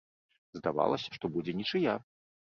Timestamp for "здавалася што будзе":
0.59-1.55